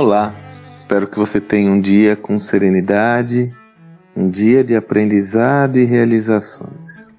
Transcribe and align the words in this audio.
Olá, 0.00 0.32
espero 0.76 1.08
que 1.08 1.18
você 1.18 1.40
tenha 1.40 1.72
um 1.72 1.80
dia 1.80 2.14
com 2.14 2.38
serenidade, 2.38 3.52
um 4.16 4.30
dia 4.30 4.62
de 4.62 4.76
aprendizado 4.76 5.76
e 5.76 5.84
realizações. 5.84 7.12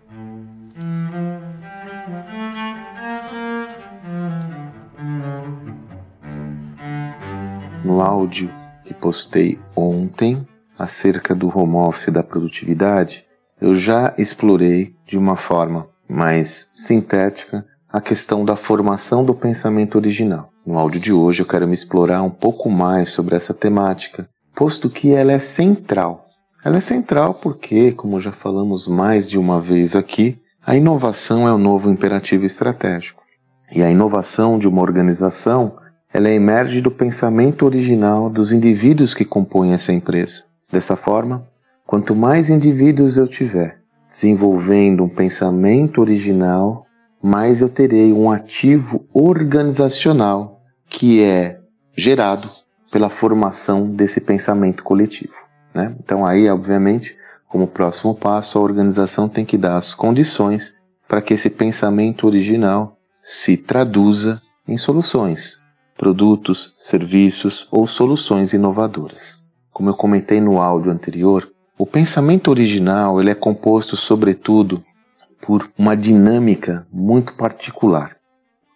No 7.84 8.00
áudio 8.00 8.50
que 8.86 8.94
postei 8.94 9.60
ontem 9.76 10.48
acerca 10.78 11.36
do 11.36 11.50
home 11.50 11.76
office 11.76 12.14
da 12.14 12.24
produtividade, 12.24 13.26
eu 13.60 13.76
já 13.76 14.14
explorei 14.18 14.96
de 15.06 15.18
uma 15.18 15.36
forma 15.36 15.90
mais 16.08 16.70
sintética 16.74 17.66
a 17.92 18.00
questão 18.00 18.46
da 18.46 18.56
formação 18.56 19.26
do 19.26 19.36
pensamento 19.36 19.98
original. 19.98 20.50
No 20.70 20.78
áudio 20.78 21.02
de 21.02 21.12
hoje 21.12 21.42
eu 21.42 21.48
quero 21.48 21.68
me 21.68 21.74
explorar 21.74 22.22
um 22.22 22.30
pouco 22.30 22.70
mais 22.70 23.10
sobre 23.10 23.36
essa 23.36 23.56
temática, 23.56 24.30
posto 24.56 24.88
que 24.88 25.12
ela 25.12 25.32
é 25.32 25.40
central. 25.40 26.28
Ela 26.64 26.78
é 26.78 26.80
central 26.80 27.34
porque, 27.34 27.92
como 27.92 28.22
já 28.22 28.32
falamos 28.32 28.88
mais 28.88 29.28
de 29.28 29.40
uma 29.40 29.60
vez 29.60 29.96
aqui, 29.96 30.40
a 30.64 30.76
inovação 30.76 31.48
é 31.48 31.52
o 31.52 31.58
novo 31.58 31.90
imperativo 31.90 32.46
estratégico. 32.46 33.24
E 33.72 33.82
a 33.82 33.90
inovação 33.90 34.60
de 34.60 34.68
uma 34.68 34.84
organização, 34.84 35.74
ela 36.14 36.30
emerge 36.30 36.82
do 36.82 36.92
pensamento 36.92 37.66
original 37.66 38.30
dos 38.30 38.52
indivíduos 38.52 39.16
que 39.16 39.26
compõem 39.26 39.74
essa 39.74 39.92
empresa. 39.92 40.44
Dessa 40.72 40.96
forma, 40.96 41.48
quanto 41.84 42.16
mais 42.16 42.48
indivíduos 42.52 43.18
eu 43.18 43.28
tiver 43.28 43.80
desenvolvendo 44.08 45.04
um 45.04 45.10
pensamento 45.10 46.00
original, 46.00 46.86
mais 47.24 47.60
eu 47.60 47.70
terei 47.70 48.14
um 48.14 48.30
ativo 48.30 49.04
organizacional 49.12 50.59
que 50.90 51.22
é 51.22 51.60
gerado 51.96 52.50
pela 52.92 53.10
formação 53.10 53.90
desse 53.90 54.20
pensamento 54.20 54.84
coletivo. 54.84 55.34
Né? 55.74 55.96
Então, 56.00 56.26
aí, 56.26 56.50
obviamente, 56.50 57.16
como 57.48 57.68
próximo 57.68 58.16
passo, 58.16 58.58
a 58.58 58.62
organização 58.62 59.30
tem 59.30 59.46
que 59.46 59.58
dar 59.58 59.78
as 59.78 59.94
condições 59.94 60.74
para 61.08 61.22
que 61.22 61.34
esse 61.34 61.50
pensamento 61.50 62.28
original 62.28 62.98
se 63.24 63.58
traduza 63.58 64.42
em 64.68 64.78
soluções, 64.78 65.60
produtos, 65.98 66.74
serviços 66.78 67.68
ou 67.72 67.88
soluções 67.88 68.54
inovadoras. 68.54 69.38
Como 69.72 69.90
eu 69.90 69.96
comentei 69.96 70.40
no 70.40 70.60
áudio 70.60 70.92
anterior, 70.92 71.50
o 71.78 71.86
pensamento 71.86 72.50
original 72.50 73.20
ele 73.20 73.30
é 73.30 73.36
composto, 73.36 73.96
sobretudo, 73.96 74.84
por 75.42 75.72
uma 75.78 75.96
dinâmica 75.96 76.86
muito 76.92 77.34
particular. 77.34 78.19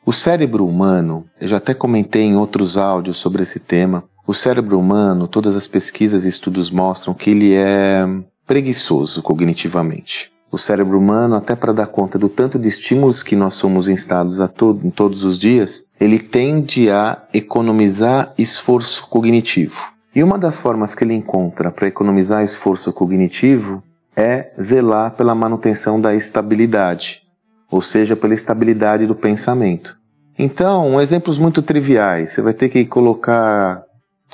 O 0.05 0.11
cérebro 0.11 0.67
humano, 0.67 1.25
eu 1.39 1.47
já 1.47 1.57
até 1.57 1.73
comentei 1.73 2.23
em 2.23 2.35
outros 2.35 2.77
áudios 2.77 3.15
sobre 3.15 3.43
esse 3.43 3.57
tema, 3.57 4.03
o 4.27 4.33
cérebro 4.33 4.77
humano, 4.77 5.29
todas 5.29 5.55
as 5.55 5.65
pesquisas 5.65 6.25
e 6.25 6.29
estudos 6.29 6.69
mostram 6.69 7.13
que 7.13 7.29
ele 7.29 7.53
é 7.53 8.05
preguiçoso 8.45 9.21
cognitivamente. 9.21 10.29
O 10.51 10.57
cérebro 10.57 10.99
humano, 10.99 11.35
até 11.35 11.55
para 11.55 11.71
dar 11.71 11.87
conta 11.87 12.19
do 12.19 12.27
tanto 12.27 12.59
de 12.59 12.67
estímulos 12.67 13.23
que 13.23 13.35
nós 13.35 13.53
somos 13.53 13.87
instados 13.87 14.41
a 14.41 14.47
todo, 14.47 14.85
em 14.85 14.89
todos 14.89 15.23
os 15.23 15.39
dias, 15.39 15.83
ele 15.99 16.19
tende 16.19 16.89
a 16.89 17.23
economizar 17.33 18.33
esforço 18.37 19.07
cognitivo. 19.07 19.87
E 20.13 20.21
uma 20.21 20.37
das 20.37 20.59
formas 20.59 20.93
que 20.93 21.05
ele 21.05 21.13
encontra 21.13 21.71
para 21.71 21.87
economizar 21.87 22.43
esforço 22.43 22.91
cognitivo 22.91 23.81
é 24.15 24.51
zelar 24.61 25.11
pela 25.11 25.33
manutenção 25.33 25.99
da 25.99 26.13
estabilidade, 26.13 27.22
ou 27.71 27.81
seja, 27.81 28.15
pela 28.15 28.33
estabilidade 28.33 29.05
do 29.05 29.15
pensamento. 29.15 29.95
Então, 30.37 30.99
exemplos 30.99 31.37
muito 31.37 31.61
triviais: 31.61 32.33
você 32.33 32.41
vai 32.41 32.53
ter 32.53 32.69
que 32.69 32.85
colocar 32.85 33.83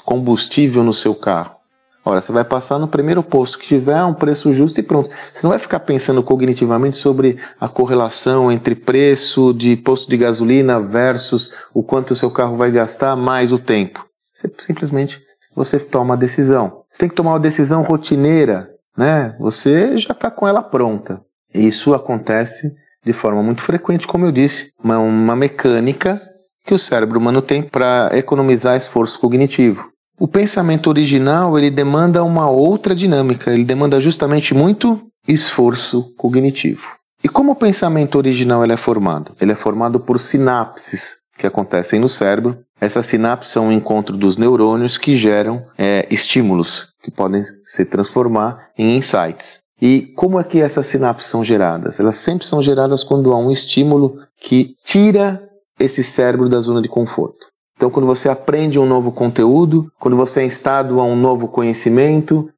combustível 0.04 0.84
no 0.84 0.94
seu 0.94 1.14
carro. 1.14 1.58
Ora, 2.06 2.22
você 2.22 2.32
vai 2.32 2.46
passar 2.46 2.80
no 2.80 2.88
primeiro 2.88 3.22
posto 3.22 3.60
que 3.60 3.68
tiver 3.68 4.02
um 4.04 4.14
preço 4.14 4.54
justo 4.54 4.80
e 4.80 4.84
pronto. 4.84 5.10
Você 5.10 5.40
não 5.44 5.50
vai 5.50 5.60
ficar 5.60 5.82
pensando 5.82 6.24
cognitivamente 6.24 6.96
sobre 6.96 7.38
a 7.60 7.68
correlação 7.68 8.52
entre 8.52 8.74
preço 8.74 9.54
de 9.54 9.76
posto 9.76 10.10
de 10.10 10.18
gasolina 10.18 10.80
versus 10.80 11.52
o 11.74 11.84
quanto 11.84 12.12
o 12.12 12.16
seu 12.16 12.32
carro 12.32 12.56
vai 12.56 12.72
gastar 12.72 13.16
mais 13.16 13.52
o 13.52 13.60
tempo. 13.60 14.06
Você 14.34 14.50
simplesmente 14.60 15.22
você 15.54 15.78
toma 15.78 16.14
a 16.14 16.18
decisão. 16.18 16.84
Você 16.90 17.00
tem 17.00 17.10
que 17.10 17.16
tomar 17.16 17.32
uma 17.32 17.40
decisão 17.40 17.84
rotineira 17.84 18.70
né? 19.00 19.34
Você 19.40 19.96
já 19.96 20.12
está 20.12 20.30
com 20.30 20.46
ela 20.46 20.62
pronta. 20.62 21.22
E 21.56 21.66
isso 21.66 21.94
acontece 21.94 22.76
de 23.06 23.14
forma 23.14 23.42
muito 23.42 23.62
frequente, 23.62 24.08
como 24.08 24.26
eu 24.26 24.32
disse, 24.32 24.72
uma, 24.84 25.00
uma 25.00 25.36
mecânica 25.36 26.20
que 26.66 26.74
o 26.74 26.80
cérebro 26.80 27.20
humano 27.20 27.42
tem 27.42 27.64
para 27.64 28.10
economizar 28.14 28.78
esforço 28.78 29.20
cognitivo. 29.20 29.90
O 30.20 30.28
pensamento 30.28 30.88
original 30.88 31.58
ele 31.58 31.70
demanda 31.70 32.24
uma 32.24 32.50
outra 32.50 32.94
dinâmica, 32.94 33.52
ele 33.54 33.64
demanda 33.64 34.02
justamente 34.02 34.54
muito 34.54 35.02
esforço 35.28 36.14
cognitivo. 36.18 36.82
E 37.24 37.30
como 37.30 37.54
o 37.54 37.56
pensamento 37.56 38.18
original 38.18 38.64
ele 38.64 38.74
é 38.74 38.78
formado? 38.78 39.34
Ele 39.40 39.52
é 39.52 39.56
formado 39.56 40.00
por 40.00 40.20
sinapses 40.20 41.18
que 41.38 41.48
acontecem 41.48 42.00
no 42.00 42.10
cérebro. 42.10 42.60
Essas 42.80 43.06
sinapses 43.06 43.52
são 43.52 43.70
o 43.70 43.72
encontro 43.72 44.16
dos 44.16 44.38
neurônios 44.38 44.98
que 44.98 45.18
geram 45.18 45.64
é, 45.78 46.06
estímulos 46.12 46.94
que 47.02 47.10
podem 47.10 47.42
se 47.64 47.86
transformar 47.86 48.70
em 48.78 48.98
insights. 48.98 49.62
E 49.82 50.02
como 50.16 50.40
é 50.40 50.44
que 50.44 50.62
essas 50.62 50.88
sinapses 50.88 51.30
são 51.30 51.44
geradas? 51.44 52.00
Elas 52.00 52.16
sempre 52.16 52.46
são 52.46 52.62
geradas 52.62 53.04
quando 53.04 53.32
há 53.32 53.38
um 53.38 53.52
estímulo 53.52 54.20
que 54.40 54.76
tira 54.84 55.42
esse 55.80 56.04
cérebro 56.04 56.50
da 56.50 56.60
zona 56.60 56.82
de 56.82 56.90
conforto. 56.90 57.48
Então, 57.78 57.90
quando 57.90 58.06
você 58.06 58.28
aprende 58.28 58.78
um 58.78 58.86
novo 58.86 59.10
conteúdo, 59.10 59.90
quando 59.98 60.18
você 60.18 60.42
é 60.42 60.46
instado 60.46 61.00
a 61.00 61.04
um 61.06 61.16
novo 61.16 61.48
conhecimento, 61.48 62.50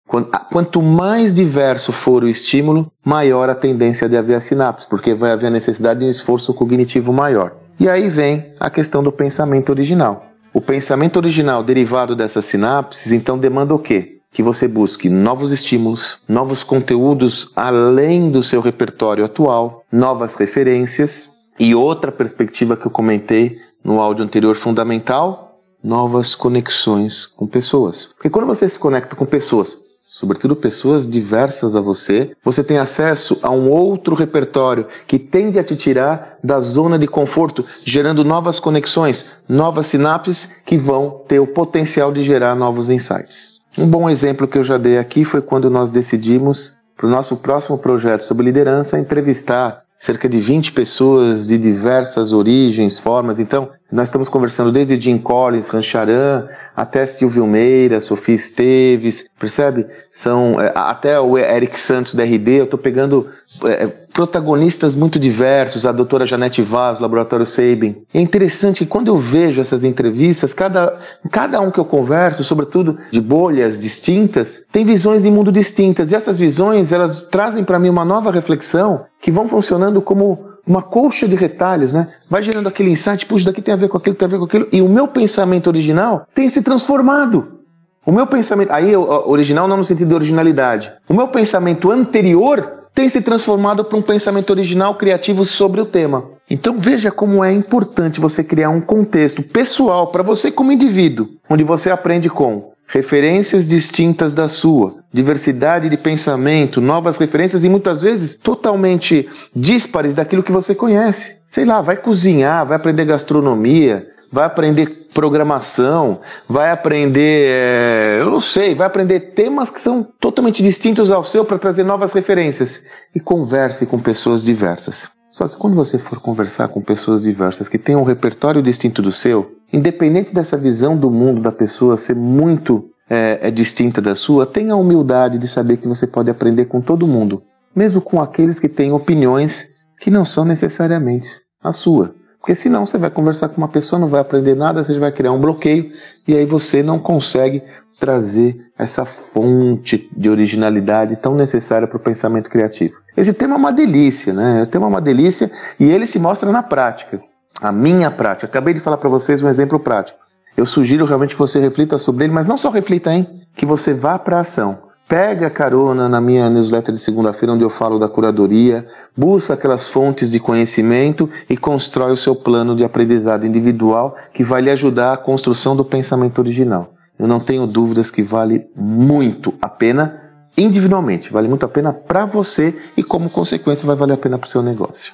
quanto 0.51 0.81
mais 0.81 1.35
diverso 1.35 1.91
for 1.91 2.23
o 2.23 2.27
estímulo, 2.27 2.91
maior 3.05 3.47
a 3.47 3.53
tendência 3.53 4.09
de 4.09 4.17
haver 4.17 4.41
sinapses, 4.41 4.87
porque 4.87 5.13
vai 5.13 5.31
haver 5.31 5.45
a 5.45 5.51
necessidade 5.51 5.99
de 5.99 6.07
um 6.07 6.09
esforço 6.09 6.55
cognitivo 6.55 7.13
maior. 7.13 7.55
E 7.79 7.87
aí 7.87 8.09
vem 8.09 8.55
a 8.59 8.67
questão 8.71 9.03
do 9.03 9.11
pensamento 9.11 9.69
original. 9.69 10.25
O 10.51 10.59
pensamento 10.59 11.17
original 11.17 11.61
derivado 11.61 12.15
dessas 12.15 12.45
sinapses, 12.45 13.11
então, 13.11 13.37
demanda 13.37 13.75
o 13.75 13.79
quê? 13.79 14.20
Que 14.31 14.41
você 14.41 14.67
busque 14.67 15.09
novos 15.09 15.51
estímulos, 15.51 16.19
novos 16.27 16.63
conteúdos 16.63 17.51
além 17.55 18.31
do 18.31 18.41
seu 18.41 18.61
repertório 18.61 19.25
atual, 19.25 19.83
novas 19.91 20.35
referências 20.35 21.29
e 21.59 21.75
outra 21.75 22.11
perspectiva 22.11 22.77
que 22.77 22.87
eu 22.87 22.91
comentei 22.91 23.59
no 23.83 23.99
áudio 23.99 24.23
anterior 24.23 24.55
fundamental, 24.55 25.55
novas 25.83 26.33
conexões 26.33 27.25
com 27.25 27.45
pessoas. 27.45 28.09
Porque 28.15 28.29
quando 28.29 28.47
você 28.47 28.69
se 28.69 28.79
conecta 28.79 29.15
com 29.15 29.25
pessoas, 29.25 29.77
sobretudo 30.05 30.55
pessoas 30.55 31.09
diversas 31.09 31.75
a 31.75 31.81
você, 31.81 32.31
você 32.43 32.63
tem 32.63 32.77
acesso 32.77 33.39
a 33.41 33.49
um 33.49 33.69
outro 33.69 34.15
repertório 34.15 34.85
que 35.07 35.17
tende 35.17 35.57
a 35.57 35.63
te 35.63 35.75
tirar 35.75 36.37
da 36.43 36.59
zona 36.61 36.97
de 36.97 37.07
conforto, 37.07 37.65
gerando 37.83 38.23
novas 38.23 38.59
conexões, 38.59 39.39
novas 39.47 39.87
sinapses 39.87 40.61
que 40.65 40.77
vão 40.77 41.21
ter 41.27 41.39
o 41.39 41.47
potencial 41.47 42.11
de 42.11 42.23
gerar 42.23 42.55
novos 42.55 42.89
insights. 42.89 43.60
Um 43.77 43.87
bom 43.87 44.09
exemplo 44.09 44.47
que 44.47 44.57
eu 44.57 44.63
já 44.63 44.77
dei 44.77 44.97
aqui 44.97 45.23
foi 45.23 45.41
quando 45.41 45.69
nós 45.69 45.89
decidimos, 45.89 46.73
para 46.95 47.07
o 47.07 47.09
nosso 47.09 47.35
próximo 47.37 47.77
projeto 47.77 48.23
sobre 48.23 48.45
liderança, 48.45 48.99
entrevistar 48.99 49.83
cerca 49.97 50.27
de 50.27 50.41
20 50.41 50.71
pessoas 50.71 51.47
de 51.47 51.57
diversas 51.57 52.33
origens, 52.33 52.99
formas. 52.99 53.39
Então, 53.39 53.69
nós 53.91 54.07
estamos 54.07 54.29
conversando 54.29 54.71
desde 54.71 54.99
Jim 54.99 55.17
Collins, 55.17 55.67
Rancharan, 55.67 56.47
até 56.75 57.05
Silvio 57.05 57.45
Meira, 57.45 57.99
Sofia 57.99 58.35
Esteves, 58.35 59.29
percebe? 59.37 59.85
São 60.11 60.59
é, 60.61 60.71
até 60.73 61.19
o 61.19 61.37
Eric 61.37 61.77
Santos 61.77 62.15
da 62.15 62.23
RD, 62.23 62.51
eu 62.51 62.63
estou 62.63 62.79
pegando 62.79 63.27
é, 63.65 63.87
protagonistas 64.13 64.95
muito 64.95 65.19
diversos, 65.19 65.85
a 65.85 65.91
doutora 65.91 66.25
Janete 66.25 66.61
Vaz, 66.61 66.99
Laboratório 66.99 67.45
Sabin. 67.45 68.03
é 68.13 68.21
interessante 68.21 68.79
que 68.79 68.85
quando 68.85 69.09
eu 69.09 69.17
vejo 69.17 69.59
essas 69.59 69.83
entrevistas, 69.83 70.53
cada, 70.53 70.97
cada 71.29 71.59
um 71.59 71.69
que 71.69 71.79
eu 71.79 71.85
converso, 71.85 72.43
sobretudo 72.43 72.97
de 73.11 73.19
bolhas 73.19 73.79
distintas, 73.79 74.65
tem 74.71 74.85
visões 74.85 75.23
de 75.23 75.29
mundo 75.29 75.51
distintas. 75.51 76.11
E 76.11 76.15
essas 76.15 76.39
visões, 76.39 76.91
elas 76.91 77.23
trazem 77.23 77.63
para 77.63 77.79
mim 77.79 77.89
uma 77.89 78.05
nova 78.05 78.31
reflexão 78.31 79.05
que 79.21 79.31
vão 79.31 79.47
funcionando 79.47 80.01
como 80.01 80.50
uma 80.65 80.81
colcha 80.81 81.27
de 81.27 81.35
retalhos, 81.35 81.91
né? 81.91 82.07
Vai 82.29 82.43
gerando 82.43 82.67
aquele 82.67 82.91
insight, 82.91 83.25
puxa, 83.25 83.45
daqui 83.45 83.61
tem 83.61 83.73
a 83.73 83.77
ver 83.77 83.89
com 83.89 83.97
aquilo, 83.97 84.15
tem 84.15 84.27
a 84.27 84.31
ver 84.31 84.37
com 84.37 84.45
aquilo, 84.45 84.67
e 84.71 84.81
o 84.81 84.89
meu 84.89 85.07
pensamento 85.07 85.67
original 85.67 86.27
tem 86.33 86.47
se 86.49 86.61
transformado. 86.61 87.59
O 88.05 88.11
meu 88.11 88.25
pensamento, 88.25 88.71
aí 88.71 88.95
original 88.95 89.67
não 89.67 89.77
no 89.77 89.83
sentido 89.83 90.09
de 90.09 90.15
originalidade. 90.15 90.91
O 91.07 91.13
meu 91.13 91.27
pensamento 91.27 91.91
anterior 91.91 92.81
tem 92.93 93.07
se 93.07 93.21
transformado 93.21 93.85
para 93.85 93.97
um 93.97 94.01
pensamento 94.01 94.49
original 94.49 94.95
criativo 94.95 95.45
sobre 95.45 95.79
o 95.79 95.85
tema. 95.85 96.25
Então 96.49 96.79
veja 96.79 97.11
como 97.11 97.43
é 97.43 97.53
importante 97.53 98.19
você 98.19 98.43
criar 98.43 98.69
um 98.69 98.81
contexto 98.81 99.41
pessoal 99.41 100.07
para 100.07 100.23
você 100.23 100.51
como 100.51 100.71
indivíduo, 100.71 101.29
onde 101.49 101.63
você 101.63 101.89
aprende 101.89 102.29
com 102.29 102.71
referências 102.87 103.67
distintas 103.67 104.35
da 104.35 104.49
sua, 104.49 104.95
diversidade 105.13 105.89
de 105.89 105.97
pensamento, 105.97 106.79
novas 106.79 107.17
referências 107.17 107.63
e 107.63 107.69
muitas 107.69 108.01
vezes 108.01 108.37
totalmente 108.37 109.27
díspares 109.55 110.15
daquilo 110.15 110.43
que 110.43 110.51
você 110.51 110.73
conhece. 110.73 111.41
Sei 111.47 111.65
lá, 111.65 111.81
vai 111.81 111.97
cozinhar, 111.97 112.65
vai 112.65 112.77
aprender 112.77 113.05
gastronomia, 113.05 114.07
vai 114.31 114.45
aprender 114.45 114.87
programação, 115.13 116.21
vai 116.47 116.71
aprender, 116.71 117.47
é, 117.49 118.17
eu 118.21 118.31
não 118.31 118.39
sei, 118.39 118.73
vai 118.73 118.87
aprender 118.87 119.19
temas 119.35 119.69
que 119.69 119.81
são 119.81 120.07
totalmente 120.19 120.63
distintos 120.63 121.11
ao 121.11 121.23
seu 121.23 121.43
para 121.43 121.59
trazer 121.59 121.83
novas 121.83 122.13
referências 122.13 122.83
e 123.13 123.19
converse 123.19 123.85
com 123.85 123.99
pessoas 123.99 124.43
diversas. 124.43 125.09
Só 125.29 125.47
que 125.47 125.57
quando 125.57 125.75
você 125.75 125.97
for 125.97 126.19
conversar 126.19 126.69
com 126.69 126.81
pessoas 126.81 127.23
diversas 127.23 127.67
que 127.67 127.77
têm 127.77 127.95
um 127.95 128.03
repertório 128.03 128.61
distinto 128.61 129.01
do 129.01 129.11
seu, 129.11 129.55
independente 129.71 130.33
dessa 130.33 130.57
visão 130.57 130.95
do 130.95 131.09
mundo 131.09 131.41
da 131.41 131.51
pessoa 131.51 131.97
ser 131.97 132.15
muito 132.15 132.89
é, 133.13 133.49
é 133.49 133.51
distinta 133.51 134.01
da 134.01 134.15
sua, 134.15 134.45
tenha 134.45 134.71
a 134.71 134.77
humildade 134.77 135.37
de 135.37 135.45
saber 135.45 135.75
que 135.75 135.87
você 135.87 136.07
pode 136.07 136.31
aprender 136.31 136.65
com 136.65 136.79
todo 136.79 137.05
mundo, 137.05 137.43
mesmo 137.75 137.99
com 137.99 138.21
aqueles 138.21 138.57
que 138.57 138.69
têm 138.69 138.93
opiniões 138.93 139.67
que 139.99 140.09
não 140.09 140.23
são 140.23 140.45
necessariamente 140.45 141.27
a 141.61 141.73
sua. 141.73 142.15
Porque 142.39 142.55
senão 142.55 142.85
você 142.85 142.97
vai 142.97 143.11
conversar 143.11 143.49
com 143.49 143.57
uma 143.57 143.67
pessoa, 143.67 143.99
não 143.99 144.07
vai 144.07 144.21
aprender 144.21 144.55
nada, 144.55 144.81
você 144.81 144.97
vai 144.97 145.11
criar 145.11 145.33
um 145.33 145.41
bloqueio 145.41 145.91
e 146.25 146.37
aí 146.37 146.45
você 146.45 146.81
não 146.81 146.97
consegue 146.97 147.61
trazer 147.99 148.57
essa 148.79 149.03
fonte 149.03 150.09
de 150.15 150.29
originalidade 150.29 151.17
tão 151.17 151.35
necessária 151.35 151.89
para 151.89 151.97
o 151.97 151.99
pensamento 151.99 152.49
criativo. 152.49 152.95
Esse 153.17 153.33
tema 153.33 153.55
é 153.55 153.57
uma 153.57 153.73
delícia, 153.73 154.31
né? 154.31 154.63
O 154.63 154.67
tema 154.67 154.85
é 154.85 154.89
uma 154.89 155.01
delícia 155.01 155.51
e 155.77 155.91
ele 155.91 156.07
se 156.07 156.17
mostra 156.17 156.49
na 156.49 156.63
prática. 156.63 157.21
A 157.61 157.73
minha 157.73 158.09
prática. 158.09 158.47
Acabei 158.47 158.73
de 158.73 158.79
falar 158.79 158.97
para 158.97 159.09
vocês 159.09 159.41
um 159.41 159.49
exemplo 159.49 159.77
prático. 159.79 160.17
Eu 160.55 160.65
sugiro 160.65 161.05
realmente 161.05 161.35
que 161.35 161.39
você 161.39 161.59
reflita 161.59 161.97
sobre 161.97 162.25
ele, 162.25 162.33
mas 162.33 162.45
não 162.45 162.57
só 162.57 162.69
reflita, 162.69 163.13
hein? 163.13 163.27
Que 163.55 163.65
você 163.65 163.93
vá 163.93 164.19
para 164.19 164.37
a 164.37 164.41
ação. 164.41 164.79
Pega 165.07 165.49
carona 165.49 166.07
na 166.07 166.21
minha 166.21 166.49
newsletter 166.49 166.93
de 166.93 166.99
segunda-feira, 166.99 167.53
onde 167.53 167.63
eu 167.63 167.69
falo 167.69 167.99
da 167.99 168.07
curadoria, 168.07 168.87
busca 169.15 169.53
aquelas 169.53 169.89
fontes 169.89 170.31
de 170.31 170.39
conhecimento 170.39 171.29
e 171.49 171.57
constrói 171.57 172.13
o 172.13 172.17
seu 172.17 172.33
plano 172.33 172.75
de 172.75 172.83
aprendizado 172.83 173.45
individual 173.45 174.15
que 174.33 174.43
vai 174.43 174.61
lhe 174.61 174.69
ajudar 174.69 175.13
a 175.13 175.17
construção 175.17 175.75
do 175.75 175.83
pensamento 175.83 176.39
original. 176.39 176.93
Eu 177.19 177.27
não 177.27 177.41
tenho 177.41 177.67
dúvidas 177.67 178.09
que 178.09 178.23
vale 178.23 178.65
muito 178.75 179.53
a 179.61 179.67
pena 179.67 180.31
individualmente, 180.57 181.31
vale 181.31 181.47
muito 181.47 181.65
a 181.65 181.69
pena 181.69 181.91
para 181.91 182.25
você 182.25 182.73
e, 182.95 183.03
como 183.03 183.29
consequência, 183.29 183.85
vai 183.85 183.95
valer 183.95 184.13
a 184.13 184.17
pena 184.17 184.37
para 184.37 184.47
o 184.47 184.49
seu 184.49 184.61
negócio. 184.61 185.13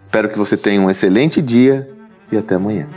Espero 0.00 0.30
que 0.30 0.38
você 0.38 0.56
tenha 0.56 0.80
um 0.80 0.88
excelente 0.88 1.42
dia 1.42 1.88
e 2.32 2.36
até 2.38 2.54
amanhã. 2.54 2.88